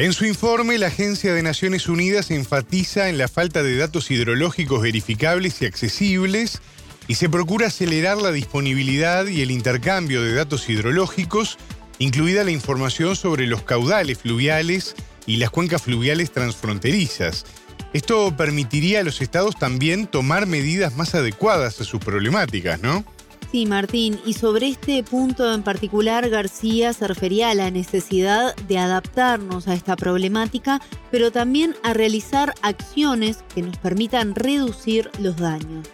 En 0.00 0.14
su 0.14 0.24
informe, 0.24 0.78
la 0.78 0.86
Agencia 0.86 1.34
de 1.34 1.42
Naciones 1.42 1.86
Unidas 1.86 2.30
enfatiza 2.30 3.10
en 3.10 3.18
la 3.18 3.28
falta 3.28 3.62
de 3.62 3.76
datos 3.76 4.10
hidrológicos 4.10 4.80
verificables 4.80 5.60
y 5.60 5.66
accesibles 5.66 6.62
y 7.06 7.16
se 7.16 7.28
procura 7.28 7.66
acelerar 7.66 8.16
la 8.16 8.32
disponibilidad 8.32 9.26
y 9.26 9.42
el 9.42 9.50
intercambio 9.50 10.22
de 10.22 10.32
datos 10.32 10.70
hidrológicos, 10.70 11.58
incluida 11.98 12.44
la 12.44 12.50
información 12.50 13.14
sobre 13.14 13.46
los 13.46 13.62
caudales 13.62 14.18
fluviales 14.18 14.96
y 15.26 15.36
las 15.36 15.50
cuencas 15.50 15.82
fluviales 15.82 16.30
transfronterizas. 16.32 17.44
Esto 17.92 18.34
permitiría 18.36 19.00
a 19.00 19.02
los 19.02 19.20
estados 19.20 19.56
también 19.56 20.06
tomar 20.06 20.46
medidas 20.46 20.96
más 20.96 21.14
adecuadas 21.14 21.80
a 21.80 21.84
sus 21.84 22.00
problemáticas, 22.00 22.80
¿no? 22.80 23.04
Sí, 23.50 23.66
Martín, 23.66 24.20
y 24.24 24.34
sobre 24.34 24.68
este 24.68 25.02
punto 25.02 25.52
en 25.52 25.64
particular, 25.64 26.28
García 26.28 26.92
se 26.92 27.08
refería 27.08 27.50
a 27.50 27.54
la 27.54 27.72
necesidad 27.72 28.54
de 28.68 28.78
adaptarnos 28.78 29.66
a 29.66 29.74
esta 29.74 29.96
problemática, 29.96 30.78
pero 31.10 31.32
también 31.32 31.72
a 31.82 31.92
realizar 31.92 32.52
acciones 32.62 33.42
que 33.52 33.62
nos 33.62 33.76
permitan 33.78 34.36
reducir 34.36 35.10
los 35.20 35.36
daños. 35.36 35.92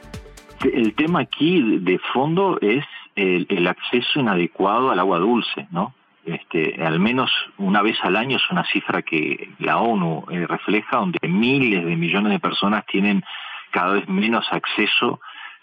El 0.71 0.95
tema 0.97 1.21
aquí 1.21 1.79
de 1.81 1.99
fondo 2.13 2.59
es 2.61 2.85
el, 3.15 3.67
acceso 3.67 4.21
inadecuado 4.21 4.91
al 4.91 4.99
agua 4.99 5.19
dulce, 5.19 5.67
¿no? 5.71 5.95
Este, 6.27 6.85
al 6.85 7.01
menos 7.01 7.31
una 7.57 7.81
vez 7.81 7.97
al 8.03 8.17
año 8.17 8.37
es 8.37 8.51
una 8.51 8.67
cifra 8.67 9.01
que 9.01 9.49
la 9.61 9.79
ONU 9.79 10.27
eh, 10.31 10.47
refleja, 10.47 10.99
donde 10.99 11.27
miles 11.27 11.87
de 11.87 11.97
millones 11.97 12.33
de 12.33 12.39
personas 12.39 12.85
tienen 12.85 13.25
cada 13.71 13.95
vez 13.95 14.07
menos 14.11 14.45
acceso 14.51 15.21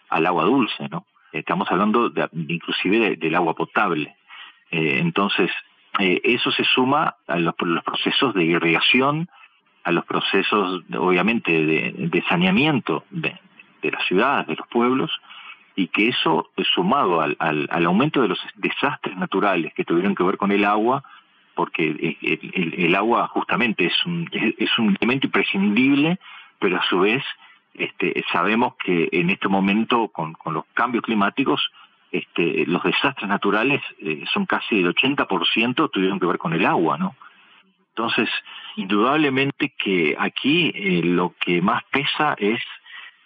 al 0.09 0.25
agua 0.25 0.45
dulce, 0.45 0.89
¿no? 0.89 1.05
Estamos 1.33 1.69
hablando 1.71 2.09
de, 2.09 2.29
inclusive 2.47 3.15
del 3.15 3.35
agua 3.35 3.55
potable. 3.55 4.15
Eh, 4.69 4.99
entonces, 4.99 5.51
eh, 5.99 6.21
eso 6.23 6.51
se 6.51 6.63
suma 6.63 7.15
a 7.27 7.37
los, 7.37 7.55
procesos 7.55 8.33
de 8.35 8.43
irrigación, 8.43 9.27
a 9.83 9.91
los 9.91 10.05
procesos, 10.05 10.83
obviamente, 10.95 11.51
de, 11.65 12.23
saneamiento 12.29 13.03
de, 13.09 13.37
las 13.81 14.05
ciudades, 14.05 14.47
de 14.47 14.55
los 14.55 14.67
pueblos, 14.67 15.11
y 15.75 15.87
que 15.87 16.09
eso, 16.09 16.51
sumado 16.73 17.19
al, 17.19 17.67
aumento 17.85 18.21
de 18.21 18.27
los 18.29 18.39
desastres 18.55 19.17
naturales 19.17 19.73
que 19.73 19.83
tuvieron 19.83 20.15
que 20.15 20.23
ver 20.23 20.37
con 20.37 20.51
el 20.51 20.65
agua, 20.65 21.03
porque 21.55 22.15
el, 22.21 22.95
agua 22.95 23.27
justamente 23.27 23.85
es 23.85 24.05
un, 24.05 24.29
es 24.31 24.77
un 24.77 24.95
elemento 24.99 25.27
imprescindible, 25.27 26.19
pero 26.59 26.77
a 26.77 26.83
su 26.83 26.99
vez 26.99 27.23
este, 27.73 28.23
sabemos 28.31 28.75
que 28.75 29.09
en 29.11 29.29
este 29.29 29.47
momento, 29.47 30.09
con, 30.09 30.35
los 30.45 30.65
cambios 30.73 31.03
climáticos, 31.03 31.71
este, 32.11 32.65
los 32.67 32.83
desastres 32.83 33.27
naturales 33.27 33.81
eh, 33.99 34.23
son 34.31 34.45
casi 34.45 34.79
el 34.79 34.93
80% 34.93 35.89
tuvieron 35.91 36.19
que 36.19 36.27
ver 36.27 36.37
con 36.37 36.53
el 36.53 36.65
agua, 36.65 36.97
¿no? 36.97 37.15
Entonces, 37.89 38.29
indudablemente 38.75 39.73
que 39.77 40.15
aquí 40.17 40.71
eh, 40.75 41.01
lo 41.03 41.35
que 41.39 41.61
más 41.61 41.83
pesa 41.91 42.35
es 42.37 42.59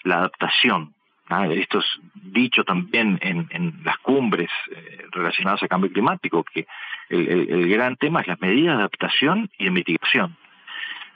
la 0.03 0.17
adaptación. 0.19 0.93
Esto 1.29 1.79
es 1.79 1.85
dicho 2.13 2.63
también 2.63 3.19
en, 3.21 3.81
las 3.83 3.97
cumbres 3.97 4.49
eh, 4.71 5.05
relacionadas 5.11 5.61
al 5.61 5.67
cambio 5.67 5.91
climático, 5.91 6.43
que 6.43 6.65
el, 7.09 7.67
gran 7.69 7.97
tema 7.97 8.21
es 8.21 8.27
las 8.27 8.39
medidas 8.39 8.77
de 8.77 8.83
adaptación 8.83 9.49
y 9.57 9.65
de 9.65 9.71
mitigación. 9.71 10.37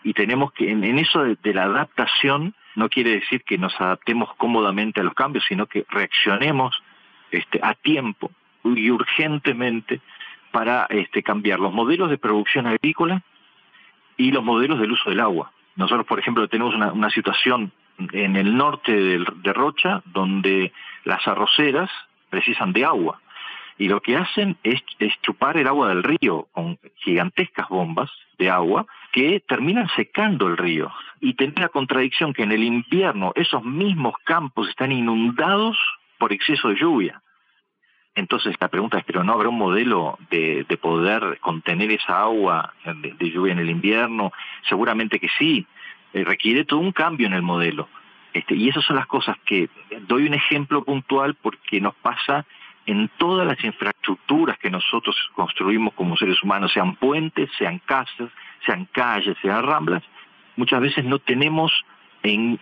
Y 0.03 0.13
tenemos 0.13 0.51
que, 0.51 0.69
en, 0.69 0.83
eso 0.99 1.23
de 1.23 1.53
la 1.53 1.63
adaptación, 1.63 2.53
no 2.75 2.89
quiere 2.89 3.11
decir 3.11 3.43
que 3.43 3.57
nos 3.57 3.79
adaptemos 3.79 4.33
cómodamente 4.35 5.01
a 5.01 5.03
los 5.03 5.13
cambios, 5.13 5.45
sino 5.47 5.65
que 5.67 5.85
reaccionemos 5.89 6.81
este, 7.31 7.59
a 7.61 7.73
tiempo 7.73 8.31
y 8.63 8.89
urgentemente 8.91 10.01
para 10.51 10.85
este, 10.89 11.23
cambiar 11.23 11.59
los 11.59 11.73
modelos 11.73 12.09
de 12.09 12.17
producción 12.17 12.67
agrícola 12.67 13.23
y 14.17 14.31
los 14.31 14.43
modelos 14.43 14.79
del 14.79 14.91
uso 14.91 15.09
del 15.09 15.19
agua. 15.19 15.51
Nosotros, 15.75 16.05
por 16.05 16.19
ejemplo, 16.19 16.47
tenemos 16.47 16.75
una, 16.75 17.09
situación 17.09 17.71
en 18.11 18.35
el 18.35 18.55
norte 18.55 18.91
de 18.91 19.53
Rocha 19.53 20.01
donde 20.05 20.71
las 21.05 21.25
arroceras 21.27 21.89
precisan 22.29 22.73
de 22.73 22.85
agua 22.85 23.21
y 23.81 23.87
lo 23.87 23.99
que 23.99 24.15
hacen 24.15 24.57
es, 24.63 24.81
chupar 25.23 25.57
el 25.57 25.67
agua 25.67 25.89
del 25.89 26.03
río 26.03 26.47
con 26.51 26.77
gigantescas 26.97 27.67
bombas 27.67 28.11
de 28.37 28.49
agua 28.49 28.85
que 29.11 29.41
terminan 29.41 29.87
secando 29.95 30.47
el 30.47 30.57
río. 30.57 30.91
Y 31.19 31.35
tener 31.35 31.59
la 31.59 31.69
contradicción 31.69 32.33
que 32.33 32.43
en 32.43 32.51
el 32.51 32.63
invierno 32.63 33.31
esos 33.35 33.63
mismos 33.63 34.15
campos 34.23 34.69
están 34.69 34.91
inundados 34.91 35.77
por 36.17 36.33
exceso 36.33 36.69
de 36.69 36.75
lluvia. 36.75 37.21
Entonces 38.15 38.55
la 38.59 38.67
pregunta 38.67 38.97
es, 38.97 39.05
¿pero 39.05 39.23
no 39.23 39.33
habrá 39.33 39.49
un 39.49 39.57
modelo 39.57 40.17
de, 40.29 40.65
poder 40.81 41.39
contener 41.39 41.91
esa 41.91 42.21
agua 42.21 42.73
de, 42.85 43.31
lluvia 43.31 43.53
en 43.53 43.59
el 43.59 43.69
invierno? 43.69 44.31
Seguramente 44.67 45.19
que 45.19 45.29
sí. 45.37 45.65
Eh, 46.13 46.25
requiere 46.25 46.65
todo 46.65 46.79
un 46.79 46.91
cambio 46.91 47.27
en 47.27 47.33
el 47.33 47.41
modelo. 47.41 47.87
Este, 48.33 48.55
y 48.55 48.67
esas 48.67 48.83
son 48.83 48.97
las 48.97 49.07
cosas 49.07 49.37
que 49.45 49.69
doy 50.07 50.25
un 50.25 50.33
ejemplo 50.33 50.83
puntual 50.83 51.35
porque 51.35 51.79
nos 51.79 51.95
pasa 51.95 52.45
en 52.85 53.09
todas 53.17 53.47
las 53.47 53.63
infraestructuras 53.63 54.57
que 54.57 54.69
nosotros 54.69 55.15
construimos 55.35 55.93
como 55.93 56.17
seres 56.17 56.41
humanos, 56.43 56.71
sean 56.73 56.95
puentes, 56.95 57.49
sean 57.57 57.79
casas, 57.79 58.29
sean 58.65 58.87
calles, 58.91 59.37
sean 59.41 59.63
ramblas, 59.63 60.03
muchas 60.55 60.81
veces 60.81 61.05
no 61.05 61.19
tenemos 61.19 61.71
en, 62.23 62.57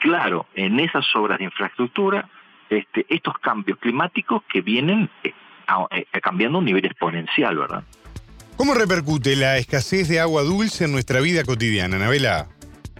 claro 0.00 0.46
en 0.54 0.78
esas 0.80 1.04
obras 1.14 1.38
de 1.38 1.44
infraestructura 1.44 2.28
este, 2.68 3.06
estos 3.08 3.34
cambios 3.38 3.78
climáticos 3.78 4.42
que 4.50 4.60
vienen 4.60 5.08
eh, 5.24 5.32
eh, 5.90 6.20
cambiando 6.22 6.58
a 6.58 6.60
un 6.60 6.64
nivel 6.64 6.84
exponencial, 6.84 7.56
¿verdad? 7.56 7.84
¿Cómo 8.56 8.74
repercute 8.74 9.36
la 9.36 9.56
escasez 9.58 10.08
de 10.08 10.20
agua 10.20 10.42
dulce 10.42 10.84
en 10.84 10.92
nuestra 10.92 11.20
vida 11.20 11.44
cotidiana, 11.44 11.96
Anabela? 11.96 12.48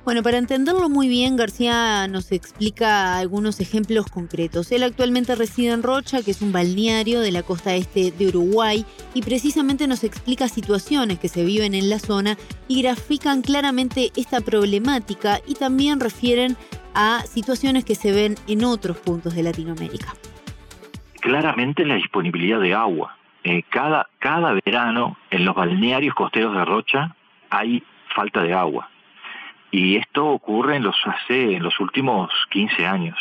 Bueno, 0.05 0.25
para 0.25 0.39
entenderlo 0.39 0.89
muy 0.89 1.09
bien, 1.09 1.37
García 1.37 2.09
nos 2.09 2.33
explica 2.33 3.19
algunos 3.19 3.61
ejemplos 3.61 4.07
concretos. 4.07 4.73
Él 4.73 4.83
actualmente 4.83 5.37
reside 5.37 5.71
en 5.71 5.85
Rocha, 5.85 6.25
que 6.25 6.33
es 6.33 6.43
un 6.43 6.51
balneario 6.51 7.21
de 7.21 7.31
la 7.31 7.45
costa 7.45 7.77
este 7.77 8.11
de 8.11 8.27
Uruguay, 8.27 8.85
y 9.15 9.23
precisamente 9.23 9.87
nos 9.87 10.03
explica 10.03 10.49
situaciones 10.49 11.21
que 11.21 11.29
se 11.29 11.45
viven 11.45 11.75
en 11.75 11.89
la 11.89 12.01
zona 12.01 12.37
y 12.67 12.83
grafican 12.83 13.43
claramente 13.43 14.11
esta 14.17 14.41
problemática 14.41 15.39
y 15.47 15.55
también 15.55 16.01
refieren 16.01 16.57
a 16.95 17.21
situaciones 17.21 17.85
que 17.85 17.95
se 17.95 18.11
ven 18.11 18.35
en 18.49 18.65
otros 18.65 18.97
puntos 18.97 19.37
de 19.37 19.45
Latinoamérica. 19.45 20.15
Claramente 21.21 21.87
la 21.87 21.95
disponibilidad 21.95 22.59
de 22.59 22.75
agua. 22.75 23.17
Eh, 23.45 23.63
cada, 23.71 24.09
cada 24.19 24.53
verano 24.65 25.17
en 25.31 25.45
los 25.45 25.55
balnearios 25.55 26.17
costeros 26.17 26.57
de 26.57 26.65
Rocha 26.65 27.15
hay 27.51 27.85
falta 28.13 28.43
de 28.43 28.53
agua 28.53 28.89
y 29.73 29.97
esto 29.97 30.27
ocurre 30.27 30.77
en 30.77 30.85
los 30.85 30.97
hace 31.07 31.57
en 31.57 31.63
los 31.63 31.81
últimos 31.81 32.31
15 32.51 32.87
años, 32.87 33.19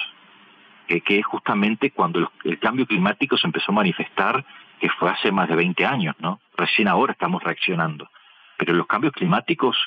que, 0.85 1.01
es 1.19 1.25
justamente 1.25 1.91
cuando 1.91 2.29
el, 2.43 2.59
cambio 2.59 2.85
climático 2.85 3.37
se 3.37 3.47
empezó 3.47 3.71
a 3.71 3.75
manifestar, 3.75 4.45
que 4.77 4.89
fue 4.89 5.09
hace 5.09 5.31
más 5.31 5.47
de 5.47 5.55
20 5.55 5.85
años, 5.85 6.15
¿no? 6.19 6.41
Recién 6.57 6.89
ahora 6.89 7.13
estamos 7.13 7.41
reaccionando. 7.41 8.09
Pero 8.57 8.73
los 8.73 8.85
cambios 8.85 9.13
climáticos 9.13 9.77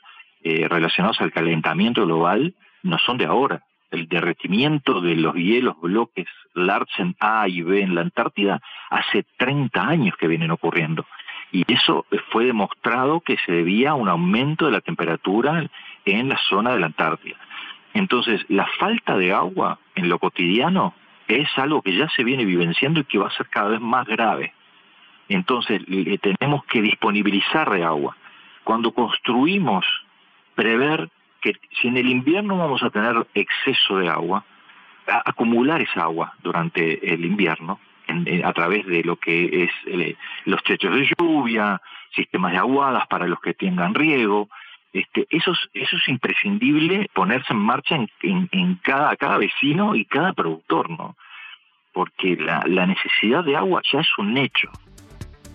eh, 0.43 0.67
relacionados 0.67 1.21
al 1.21 1.33
calentamiento 1.33 2.07
global 2.07 2.55
no 2.83 2.99
son 2.99 3.19
de 3.19 3.27
ahora. 3.27 3.63
El 3.91 4.09
derretimiento 4.09 5.03
de 5.03 5.17
los 5.17 5.35
hielos 5.35 5.79
bloques 5.81 6.27
Larsen 6.55 7.15
A 7.21 7.47
y 7.47 7.61
B 7.61 7.83
en 7.83 7.95
la 7.95 8.01
Antártida 8.01 8.63
hace 8.89 9.27
30 9.37 9.87
años 9.87 10.17
que 10.19 10.29
vienen 10.29 10.51
ocurriendo. 10.51 11.05
Y 11.53 11.71
eso 11.73 12.07
fue 12.31 12.47
demostrado 12.47 13.21
que 13.21 13.37
se 13.45 13.53
debía 13.53 13.91
a 13.91 13.95
un 13.95 14.09
aumento 14.09 14.67
de 14.67 14.73
la 14.73 14.81
temperatura 14.81 15.69
en 16.05 16.29
la 16.29 16.39
zona 16.49 16.73
de 16.73 16.81
la 16.81 16.87
Antártida. 16.87 17.37
Entonces, 17.93 18.45
la 18.49 18.67
falta 18.79 19.17
de 19.17 19.33
agua 19.33 19.79
en 19.95 20.09
lo 20.09 20.19
cotidiano 20.19 20.95
es 21.29 21.49
algo 21.57 21.81
que 21.83 21.97
ya 21.97 22.09
se 22.11 22.25
viene 22.25 22.45
vivenciando 22.45 23.01
y 23.01 23.05
que 23.05 23.19
va 23.19 23.29
a 23.29 23.37
ser 23.37 23.49
cada 23.49 23.69
vez 23.69 23.81
más 23.81 24.07
grave. 24.07 24.53
Entonces, 25.29 25.83
tenemos 26.21 26.65
que 26.67 26.83
disponibilizar 26.83 27.71
de 27.71 27.85
agua. 27.85 28.17
Cuando 28.65 28.93
construimos, 28.93 29.87
prever 30.55 31.09
que 31.41 31.55
si 31.81 31.89
en 31.89 31.97
el 31.97 32.09
invierno 32.09 32.59
vamos 32.59 32.83
a 32.83 32.91
tener 32.91 33.27
exceso 33.35 33.99
de 33.99 34.09
agua, 34.09 34.45
acumular 35.07 35.83
esa 35.83 36.03
agua 36.03 36.35
durante 36.43 37.13
el 37.13 37.25
invierno 37.25 37.79
a 38.45 38.53
través 38.53 38.87
de 38.87 39.03
lo 39.03 39.17
que 39.17 39.65
es 39.65 39.71
eh, 39.87 40.17
los 40.45 40.63
techos 40.63 40.95
de 40.95 41.09
lluvia, 41.19 41.81
sistemas 42.15 42.53
de 42.53 42.59
aguadas 42.59 43.07
para 43.07 43.27
los 43.27 43.41
que 43.41 43.55
tengan 43.55 43.95
riego, 43.95 44.49
este, 44.95 45.27
eso, 45.31 45.51
es, 45.51 45.59
eso 45.75 45.97
es 45.97 46.09
imprescindible 46.09 47.11
ponerse 47.13 47.53
en 47.53 47.59
marcha 47.59 47.97
en, 48.23 48.81
cada, 48.83 49.15
cada 49.17 49.39
vecino 49.39 49.97
y 49.97 50.05
cada 50.05 50.33
productor, 50.33 50.89
¿no? 50.89 51.17
Porque 51.93 52.37
la, 52.37 52.63
la 52.67 52.87
necesidad 52.87 53.45
de 53.45 53.57
agua 53.57 53.83
ya 53.93 54.01
es 54.01 54.09
un 54.19 54.39
hecho. 54.39 54.71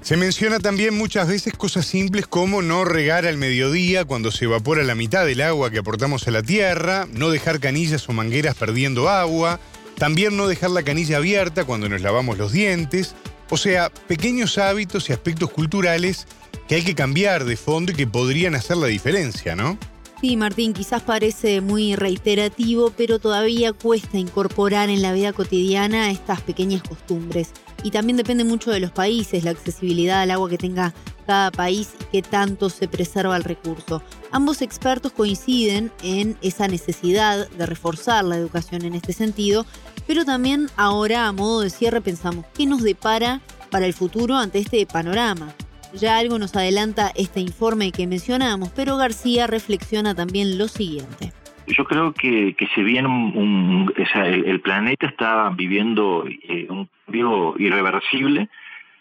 Se 0.01 0.17
menciona 0.17 0.59
también 0.59 0.97
muchas 0.97 1.29
veces 1.29 1.53
cosas 1.53 1.85
simples 1.85 2.27
como 2.27 2.61
no 2.61 2.83
regar 2.83 3.25
al 3.25 3.37
mediodía 3.37 4.03
cuando 4.03 4.29
se 4.31 4.45
evapora 4.45 4.83
la 4.83 4.95
mitad 4.95 5.25
del 5.25 5.41
agua 5.41 5.71
que 5.71 5.79
aportamos 5.79 6.27
a 6.27 6.31
la 6.31 6.43
tierra, 6.43 7.05
no 7.13 7.29
dejar 7.29 7.61
canillas 7.61 8.07
o 8.09 8.13
mangueras 8.13 8.55
perdiendo 8.55 9.09
agua, 9.09 9.59
También 9.97 10.37
no 10.37 10.47
dejar 10.47 10.69
la 10.71 10.83
canilla 10.83 11.17
abierta 11.17 11.65
cuando 11.65 11.89
nos 11.89 12.01
lavamos 12.01 12.37
los 12.37 12.53
dientes. 12.53 13.15
O 13.49 13.57
sea, 13.57 13.89
pequeños 13.89 14.57
hábitos 14.57 15.09
y 15.09 15.13
aspectos 15.13 15.49
culturales 15.49 16.25
que 16.69 16.75
hay 16.75 16.83
que 16.83 16.93
cambiar 16.93 17.45
de 17.45 17.57
fondo 17.57 17.91
y 17.91 17.95
que 17.95 18.05
podrían 18.05 18.53
hacer 18.53 18.77
la 18.77 18.85
diferencia, 18.85 19.55
¿no? 19.55 19.79
Sí, 20.21 20.37
Martín, 20.37 20.73
quizás 20.73 21.01
parece 21.01 21.61
muy 21.61 21.95
reiterativo, 21.95 22.93
pero 22.95 23.17
todavía 23.17 23.73
cuesta 23.73 24.19
incorporar 24.19 24.89
en 24.89 25.01
la 25.01 25.11
vida 25.11 25.33
cotidiana 25.33 26.11
estas 26.11 26.41
pequeñas 26.41 26.83
costumbres. 26.83 27.53
Y 27.83 27.89
también 27.89 28.17
depende 28.17 28.43
mucho 28.43 28.69
de 28.69 28.81
los 28.81 28.91
países, 28.91 29.43
la 29.43 29.51
accesibilidad 29.51 30.21
al 30.21 30.29
agua 30.29 30.47
que 30.47 30.59
tenga 30.59 30.93
cada 31.25 31.49
país 31.49 31.89
y 32.01 32.03
qué 32.11 32.21
tanto 32.21 32.69
se 32.69 32.87
preserva 32.87 33.35
el 33.35 33.45
recurso. 33.45 34.03
Ambos 34.29 34.61
expertos 34.61 35.11
coinciden 35.11 35.91
en 36.03 36.37
esa 36.43 36.67
necesidad 36.67 37.49
de 37.49 37.65
reforzar 37.65 38.25
la 38.25 38.35
educación 38.35 38.83
en 38.83 38.93
este 38.93 39.13
sentido, 39.13 39.65
pero 40.05 40.23
también 40.23 40.69
ahora 40.75 41.27
a 41.27 41.31
modo 41.31 41.61
de 41.61 41.71
cierre 41.71 42.01
pensamos 42.01 42.45
qué 42.53 42.67
nos 42.67 42.83
depara 42.83 43.41
para 43.71 43.87
el 43.87 43.93
futuro 43.93 44.37
ante 44.37 44.59
este 44.59 44.85
panorama. 44.85 45.55
Ya 45.93 46.17
algo 46.17 46.37
nos 46.37 46.55
adelanta 46.55 47.11
este 47.15 47.39
informe 47.39 47.91
que 47.91 48.05
mencionamos, 48.05 48.69
pero 48.75 48.97
García 48.97 49.47
reflexiona 49.47 50.13
también 50.13 50.57
lo 50.57 50.67
siguiente. 50.67 51.33
Yo 51.67 51.83
creo 51.85 52.13
que, 52.13 52.55
se 52.73 52.81
viene 52.81 53.07
un, 53.07 53.93
el, 53.95 54.61
planeta 54.61 55.07
está 55.07 55.49
viviendo 55.49 56.25
eh, 56.27 56.67
un 56.69 56.89
cambio 57.05 57.55
irreversible 57.57 58.49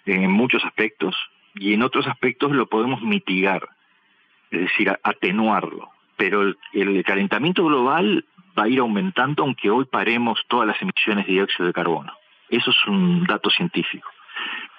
en 0.07 0.31
muchos 0.31 0.65
aspectos 0.65 1.15
y 1.55 1.75
en 1.75 1.83
otros 1.83 2.07
aspectos 2.07 2.53
lo 2.53 2.67
podemos 2.67 3.03
mitigar, 3.03 3.69
es 4.51 4.61
decir, 4.61 4.93
atenuarlo. 5.03 5.91
Pero 6.17 6.55
el, 6.73 7.05
calentamiento 7.05 7.65
global 7.65 8.25
va 8.59 8.65
a 8.65 8.69
ir 8.69 8.81
aumentando 8.81 9.43
aunque 9.43 9.71
hoy 9.71 9.85
paremos 9.85 10.41
todas 10.49 10.67
las 10.67 10.81
emisiones 10.81 11.27
de 11.27 11.33
dióxido 11.33 11.67
de 11.67 11.73
carbono. 11.73 12.13
Eso 12.49 12.71
es 12.71 12.87
un 12.87 13.25
dato 13.25 13.51
científico. 13.51 14.09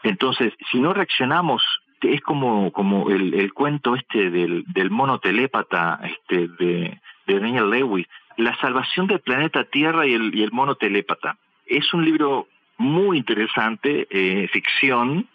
Entonces, 0.04 0.54
si 0.72 0.80
no 0.80 0.94
reaccionamos 0.94 1.64
es 2.02 2.22
como, 2.22 2.72
como 2.72 3.10
el, 3.10 3.34
el 3.34 3.54
cuento 3.54 3.96
este 3.96 4.30
del, 4.30 4.64
del 4.68 4.90
mono 4.90 5.20
telépata 5.20 6.00
este, 6.04 6.48
de, 6.48 7.00
de 7.28 7.40
Daniel 7.40 7.70
Lewis, 7.70 8.08
La 8.38 8.56
salvación 8.58 9.08
del 9.08 9.20
planeta 9.20 9.66
Tierra 9.66 10.08
y 10.08 10.14
el, 10.14 10.34
y 10.36 10.44
el 10.44 10.52
mono 10.52 10.76
telépata. 10.76 11.38
Es 11.66 11.94
un 11.94 12.06
libro 12.06 12.48
muy 12.78 13.18
interesante, 13.18 14.08
eh, 14.10 14.48
ficción, 14.48 15.28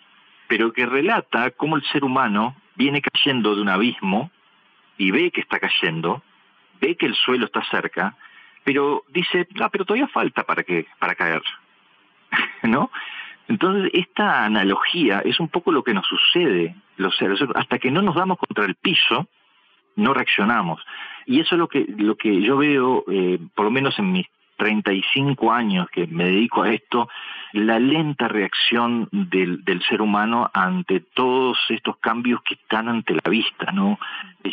pero 0.48 0.72
que 0.72 0.86
relata 0.86 1.50
cómo 1.50 1.76
el 1.76 1.84
ser 1.84 2.04
humano 2.04 2.56
viene 2.74 3.02
cayendo 3.02 3.54
de 3.54 3.62
un 3.62 3.68
abismo 3.68 4.30
y 4.96 5.10
ve 5.10 5.30
que 5.30 5.40
está 5.40 5.60
cayendo, 5.60 6.22
ve 6.80 6.96
que 6.96 7.06
el 7.06 7.14
suelo 7.14 7.46
está 7.46 7.62
cerca, 7.70 8.16
pero 8.64 9.04
dice, 9.08 9.46
ah, 9.60 9.68
pero 9.70 9.84
todavía 9.84 10.08
falta 10.08 10.44
para 10.44 10.62
que 10.62 10.86
para 10.98 11.14
caer, 11.14 11.42
¿no? 12.62 12.90
Entonces, 13.48 13.90
esta 13.92 14.44
analogía 14.44 15.20
es 15.20 15.38
un 15.40 15.48
poco 15.48 15.70
lo 15.72 15.82
que 15.82 15.94
nos 15.94 16.06
sucede 16.06 16.74
los 16.96 17.16
seres. 17.16 17.40
Hasta 17.54 17.78
que 17.78 17.90
no 17.90 18.02
nos 18.02 18.14
damos 18.14 18.38
contra 18.38 18.64
el 18.64 18.74
piso, 18.74 19.28
no 19.96 20.14
reaccionamos. 20.14 20.84
Y 21.26 21.40
eso 21.40 21.54
es 21.54 21.58
lo 21.58 21.68
que, 21.68 21.86
lo 21.98 22.16
que 22.16 22.40
yo 22.42 22.56
veo, 22.58 23.04
eh, 23.08 23.38
por 23.54 23.64
lo 23.64 23.70
menos 23.70 23.98
en 23.98 24.12
mis 24.12 24.26
35 24.56 25.52
años 25.52 25.88
que 25.90 26.06
me 26.06 26.26
dedico 26.26 26.62
a 26.62 26.72
esto, 26.72 27.08
la 27.52 27.78
lenta 27.78 28.28
reacción 28.28 29.08
del, 29.10 29.64
del, 29.64 29.82
ser 29.82 30.00
humano 30.02 30.50
ante 30.52 31.00
todos 31.00 31.58
estos 31.68 31.96
cambios 31.98 32.40
que 32.42 32.54
están 32.54 32.88
ante 32.88 33.14
la 33.14 33.30
vista, 33.30 33.72
¿no? 33.72 33.98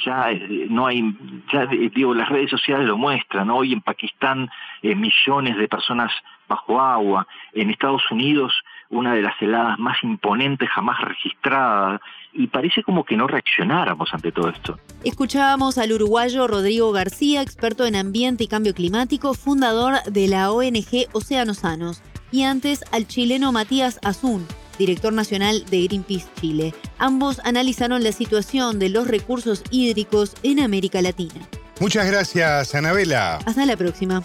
Ya 0.06 0.32
eh, 0.32 0.68
no 0.70 0.88
hay, 0.88 1.04
ya 1.52 1.66
digo, 1.66 2.14
las 2.14 2.30
redes 2.30 2.50
sociales 2.50 2.88
lo 2.88 2.98
muestran, 2.98 3.50
hoy 3.50 3.74
en 3.74 3.82
Pakistán 3.82 4.50
eh, 4.82 4.96
millones 4.96 5.58
de 5.58 5.68
personas 5.68 6.12
bajo 6.48 6.82
agua, 6.82 7.28
en 7.54 7.70
Estados 7.70 8.04
Unidos 8.12 8.54
una 8.92 9.14
de 9.14 9.22
las 9.22 9.34
heladas 9.42 9.80
más 9.80 9.98
imponentes 10.04 10.70
jamás 10.70 11.00
registradas, 11.02 12.02
y 12.34 12.48
parece 12.48 12.84
como 12.84 13.04
que 13.04 13.18
no 13.18 13.28
reaccionáramos 13.28 14.14
ante 14.14 14.32
todo 14.32 14.50
esto. 14.50 14.80
Escuchábamos 15.04 15.78
al 15.78 15.92
uruguayo 15.92 16.48
Rodrigo 16.48 16.92
García, 16.92 17.42
experto 17.42 17.86
en 17.86 17.96
ambiente 17.96 18.44
y 18.44 18.48
cambio 18.48 18.74
climático, 18.74 19.34
fundador 19.34 20.04
de 20.04 20.28
la 20.28 20.52
ONG 20.52 21.08
Océanos 21.14 21.60
Sanos, 21.60 22.02
y 22.32 22.44
antes 22.44 22.84
al 22.92 23.08
chileno 23.08 23.52
Matías 23.52 24.00
Azún, 24.04 24.46
director 24.78 25.12
nacional 25.12 25.66
de 25.66 25.86
Greenpeace 25.88 26.28
Chile. 26.40 26.74
Ambos 26.98 27.42
analizaron 27.44 28.04
la 28.04 28.12
situación 28.12 28.80
de 28.80 28.90
los 28.90 29.08
recursos 29.08 29.64
hídricos 29.72 30.36
en 30.44 30.62
América 30.62 31.02
Latina. 31.02 31.48
Muchas 31.80 32.08
gracias, 32.08 32.76
Anabela. 32.76 33.38
Hasta 33.46 33.66
la 33.66 33.76
próxima. 33.76 34.24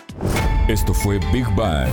Esto 0.68 0.92
fue 0.92 1.18
Big 1.32 1.46
Bang 1.56 1.88